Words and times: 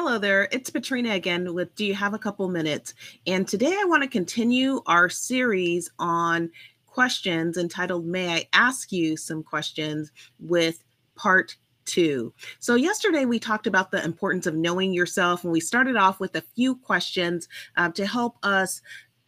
Hello 0.00 0.16
there, 0.16 0.46
it's 0.52 0.70
Patrina 0.70 1.10
again 1.10 1.54
with 1.54 1.74
Do 1.74 1.84
You 1.84 1.92
Have 1.92 2.14
a 2.14 2.20
Couple 2.20 2.48
Minutes? 2.48 2.94
And 3.26 3.48
today 3.48 3.76
I 3.76 3.84
want 3.84 4.04
to 4.04 4.08
continue 4.08 4.80
our 4.86 5.08
series 5.08 5.90
on 5.98 6.52
questions 6.86 7.56
entitled 7.56 8.06
May 8.06 8.32
I 8.32 8.48
Ask 8.52 8.92
You 8.92 9.16
Some 9.16 9.42
Questions 9.42 10.12
with 10.38 10.84
part 11.16 11.56
two. 11.84 12.32
So, 12.60 12.76
yesterday 12.76 13.24
we 13.24 13.40
talked 13.40 13.66
about 13.66 13.90
the 13.90 14.04
importance 14.04 14.46
of 14.46 14.54
knowing 14.54 14.92
yourself, 14.92 15.42
and 15.42 15.52
we 15.52 15.58
started 15.58 15.96
off 15.96 16.20
with 16.20 16.36
a 16.36 16.44
few 16.54 16.76
questions 16.76 17.48
uh, 17.76 17.90
to 17.90 18.06
help 18.06 18.36
us 18.44 18.80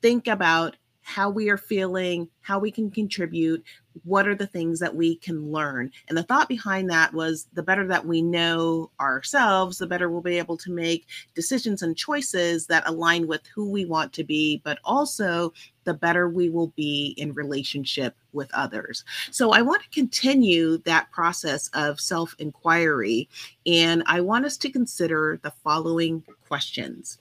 think 0.02 0.28
about 0.28 0.76
how 1.02 1.30
we 1.30 1.48
are 1.48 1.56
feeling, 1.56 2.28
how 2.42 2.58
we 2.58 2.70
can 2.70 2.90
contribute, 2.90 3.64
what 4.04 4.28
are 4.28 4.34
the 4.34 4.46
things 4.46 4.78
that 4.78 4.94
we 4.94 5.16
can 5.16 5.50
learn. 5.50 5.90
And 6.08 6.16
the 6.16 6.22
thought 6.22 6.48
behind 6.48 6.88
that 6.90 7.12
was 7.12 7.48
the 7.52 7.62
better 7.62 7.86
that 7.88 8.06
we 8.06 8.22
know 8.22 8.90
ourselves, 9.00 9.78
the 9.78 9.86
better 9.86 10.10
we'll 10.10 10.20
be 10.20 10.38
able 10.38 10.56
to 10.58 10.70
make 10.70 11.06
decisions 11.34 11.82
and 11.82 11.96
choices 11.96 12.66
that 12.66 12.86
align 12.86 13.26
with 13.26 13.46
who 13.46 13.68
we 13.68 13.84
want 13.84 14.12
to 14.14 14.24
be, 14.24 14.60
but 14.64 14.78
also 14.84 15.52
the 15.84 15.94
better 15.94 16.28
we 16.28 16.48
will 16.48 16.68
be 16.76 17.14
in 17.16 17.34
relationship 17.34 18.14
with 18.32 18.50
others. 18.54 19.04
So 19.30 19.52
I 19.52 19.62
want 19.62 19.82
to 19.82 19.88
continue 19.90 20.78
that 20.78 21.10
process 21.10 21.68
of 21.74 21.98
self 21.98 22.36
inquiry, 22.38 23.28
and 23.66 24.02
I 24.06 24.20
want 24.20 24.44
us 24.44 24.56
to 24.58 24.70
consider 24.70 25.40
the 25.42 25.50
following 25.50 26.22
questions. 26.46 27.18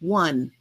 One, 0.00 0.52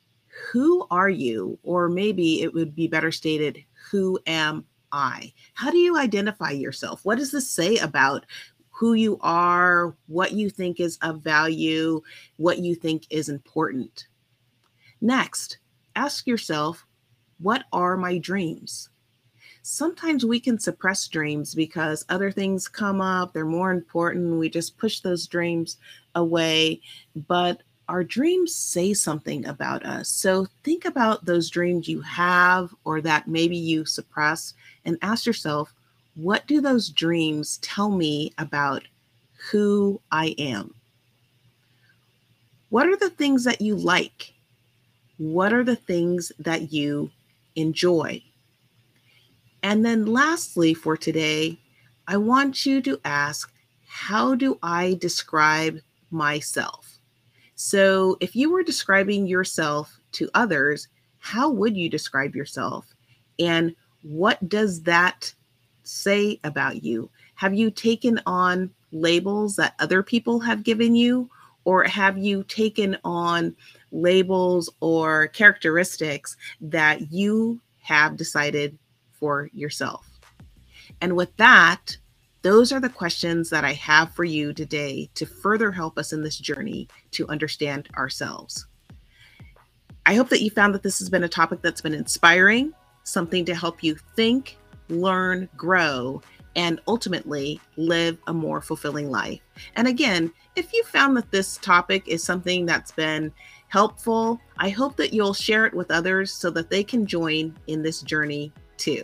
who 0.52 0.86
are 0.92 1.10
you? 1.10 1.58
Or 1.64 1.90
maybe 1.90 2.42
it 2.42 2.54
would 2.54 2.76
be 2.76 2.88
better 2.88 3.12
stated, 3.12 3.64
who 3.92 4.20
am 4.28 4.66
I? 4.92 5.34
How 5.54 5.72
do 5.72 5.78
you 5.78 5.98
identify 5.98 6.52
yourself? 6.52 7.04
What 7.04 7.18
does 7.18 7.32
this 7.32 7.50
say 7.50 7.78
about 7.78 8.26
who 8.70 8.94
you 8.94 9.18
are, 9.22 9.96
what 10.06 10.34
you 10.34 10.50
think 10.50 10.80
is 10.80 10.98
of 11.02 11.24
value, 11.24 12.02
what 12.36 12.60
you 12.60 12.76
think 12.76 13.06
is 13.10 13.30
important? 13.30 14.08
Next, 15.02 15.58
ask 15.96 16.28
yourself, 16.28 16.86
what 17.40 17.66
are 17.74 17.98
my 17.98 18.18
dreams? 18.18 18.90
Sometimes 19.64 20.24
we 20.24 20.40
can 20.40 20.58
suppress 20.58 21.08
dreams 21.08 21.54
because 21.54 22.06
other 22.08 22.32
things 22.32 22.68
come 22.68 23.02
up, 23.02 23.34
they're 23.34 23.46
more 23.46 23.72
important. 23.72 24.40
We 24.40 24.50
just 24.50 24.78
push 24.78 25.02
those 25.02 25.28
dreams 25.28 25.78
away. 26.16 26.82
But 27.28 27.64
our 27.90 28.04
dreams 28.04 28.54
say 28.56 28.94
something 28.94 29.46
about 29.46 29.86
us. 29.86 30.10
So 30.10 30.48
think 30.64 30.86
about 30.86 31.26
those 31.26 31.50
dreams 31.50 31.88
you 31.88 32.02
have 32.02 32.74
or 32.84 33.02
that 33.02 33.28
maybe 33.28 33.58
you 33.58 33.86
suppress 33.86 34.54
and 34.86 34.98
ask 35.02 35.26
yourself, 35.26 35.74
what 36.16 36.46
do 36.48 36.62
those 36.62 36.90
dreams 36.90 37.60
tell 37.60 37.90
me 37.90 38.34
about 38.38 38.84
who 39.52 40.02
I 40.12 40.36
am? 40.38 40.74
What 42.70 42.88
are 42.88 42.98
the 42.98 43.10
things 43.10 43.44
that 43.46 43.62
you 43.62 43.76
like? 43.76 44.34
What 45.18 45.54
are 45.54 45.64
the 45.64 45.76
things 45.76 46.32
that 46.40 46.74
you 46.74 47.12
enjoy? 47.56 48.22
And 49.64 49.86
then, 49.86 50.06
lastly, 50.06 50.74
for 50.74 50.98
today, 50.98 51.60
I 52.08 52.18
want 52.18 52.66
you 52.66 52.82
to 52.82 53.00
ask, 53.06 53.52
how 53.88 54.36
do 54.36 54.60
I 54.62 54.96
describe 55.00 55.80
myself? 56.12 56.97
So, 57.60 58.18
if 58.20 58.36
you 58.36 58.52
were 58.52 58.62
describing 58.62 59.26
yourself 59.26 60.00
to 60.12 60.30
others, 60.36 60.90
how 61.18 61.50
would 61.50 61.76
you 61.76 61.90
describe 61.90 62.36
yourself? 62.36 62.86
And 63.40 63.76
what 64.04 64.48
does 64.48 64.84
that 64.84 65.34
say 65.82 66.40
about 66.44 66.84
you? 66.84 67.10
Have 67.34 67.56
you 67.56 67.72
taken 67.72 68.22
on 68.28 68.70
labels 68.92 69.56
that 69.56 69.74
other 69.80 70.04
people 70.04 70.40
have 70.40 70.64
given 70.64 70.96
you? 70.96 71.32
Or 71.66 71.84
have 71.86 72.16
you 72.20 72.44
taken 72.44 72.96
on 73.04 73.56
labels 73.92 74.70
or 74.80 75.30
characteristics 75.30 76.38
that 76.62 77.12
you 77.12 77.60
have 77.82 78.18
decided 78.18 78.78
for 79.14 79.50
yourself? 79.52 80.08
And 81.02 81.16
with 81.16 81.36
that, 81.38 81.98
those 82.48 82.72
are 82.72 82.80
the 82.80 82.88
questions 82.88 83.50
that 83.50 83.66
I 83.66 83.74
have 83.74 84.14
for 84.14 84.24
you 84.24 84.54
today 84.54 85.10
to 85.16 85.26
further 85.26 85.70
help 85.70 85.98
us 85.98 86.14
in 86.14 86.24
this 86.24 86.38
journey 86.38 86.88
to 87.12 87.28
understand 87.28 87.90
ourselves. 87.98 88.68
I 90.06 90.16
hope 90.16 90.30
that 90.30 90.42
you 90.42 90.50
found 90.50 90.74
that 90.74 90.82
this 90.82 90.98
has 91.00 91.10
been 91.10 91.26
a 91.26 91.28
topic 91.28 91.62
that's 91.62 91.82
been 91.82 91.94
inspiring, 91.94 92.72
something 93.04 93.44
to 93.44 93.54
help 93.54 93.84
you 93.84 93.98
think, 94.16 94.56
learn, 94.88 95.50
grow, 95.58 96.22
and 96.56 96.80
ultimately 96.88 97.60
live 97.76 98.18
a 98.28 98.34
more 98.34 98.62
fulfilling 98.62 99.12
life. 99.12 99.42
And 99.76 99.86
again, 99.86 100.32
if 100.56 100.72
you 100.72 100.86
found 100.86 101.18
that 101.18 101.32
this 101.32 101.58
topic 101.58 102.08
is 102.08 102.24
something 102.24 102.66
that's 102.66 102.94
been 102.94 103.34
helpful, 103.68 104.40
I 104.58 104.70
hope 104.70 104.96
that 104.96 105.12
you'll 105.12 105.34
share 105.34 105.66
it 105.66 105.74
with 105.74 105.92
others 105.92 106.32
so 106.32 106.50
that 106.52 106.70
they 106.70 106.86
can 106.86 107.06
join 107.06 107.58
in 107.68 107.84
this 107.84 108.02
journey 108.04 108.54
too. 108.78 109.04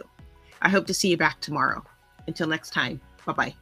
I 0.61 0.69
hope 0.69 0.87
to 0.87 0.93
see 0.93 1.09
you 1.09 1.17
back 1.17 1.41
tomorrow. 1.41 1.83
Until 2.25 2.47
next 2.47 2.69
time. 2.69 3.01
Bye 3.25 3.34
bye. 3.34 3.56